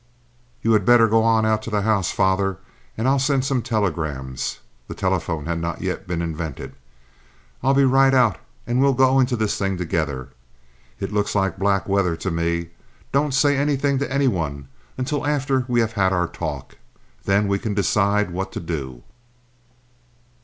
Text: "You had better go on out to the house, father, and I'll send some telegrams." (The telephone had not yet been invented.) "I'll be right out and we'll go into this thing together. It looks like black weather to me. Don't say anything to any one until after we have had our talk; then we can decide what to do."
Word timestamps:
"You 0.63 0.71
had 0.73 0.83
better 0.83 1.07
go 1.07 1.21
on 1.21 1.45
out 1.45 1.61
to 1.61 1.69
the 1.69 1.83
house, 1.83 2.09
father, 2.11 2.57
and 2.97 3.07
I'll 3.07 3.19
send 3.19 3.45
some 3.45 3.61
telegrams." 3.61 4.57
(The 4.87 4.95
telephone 4.95 5.45
had 5.45 5.59
not 5.61 5.81
yet 5.81 6.07
been 6.07 6.23
invented.) 6.23 6.73
"I'll 7.61 7.75
be 7.75 7.85
right 7.85 8.11
out 8.11 8.39
and 8.65 8.81
we'll 8.81 8.95
go 8.95 9.19
into 9.19 9.35
this 9.35 9.59
thing 9.59 9.77
together. 9.77 10.29
It 10.99 11.11
looks 11.13 11.35
like 11.35 11.59
black 11.59 11.87
weather 11.87 12.15
to 12.15 12.31
me. 12.31 12.69
Don't 13.11 13.35
say 13.35 13.55
anything 13.55 13.99
to 13.99 14.11
any 14.11 14.27
one 14.27 14.67
until 14.97 15.27
after 15.27 15.65
we 15.67 15.81
have 15.81 15.93
had 15.93 16.11
our 16.11 16.27
talk; 16.27 16.79
then 17.25 17.47
we 17.47 17.59
can 17.59 17.75
decide 17.75 18.31
what 18.31 18.51
to 18.53 18.59
do." 18.59 19.03